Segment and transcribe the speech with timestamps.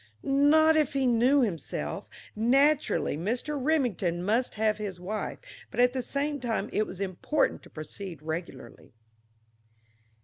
[0.23, 2.09] Not if he knew himself.
[2.35, 3.55] Naturally Mr.
[3.63, 5.37] Remington must have his wife,
[5.69, 8.95] but at the same time it was important to proceed regularly.